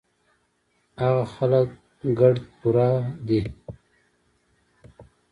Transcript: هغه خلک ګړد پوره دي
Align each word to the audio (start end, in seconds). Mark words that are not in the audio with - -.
هغه 1.01 1.23
خلک 1.33 1.67
ګړد 2.19 2.37
پوره 2.59 2.89
دي 3.27 3.41